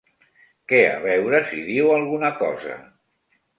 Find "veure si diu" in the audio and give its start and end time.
1.03-1.93